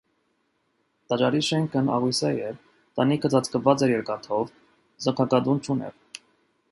Տաճարի 1.11 1.41
շենքն 1.47 1.91
աղյուսե 1.97 2.31
էր, 2.47 2.57
տանիքը 3.01 3.31
ծածկված 3.35 3.85
էր 3.89 3.93
երկաթով, 3.95 4.51
զանգակատուն 5.07 5.63
չուներ։ 5.67 5.97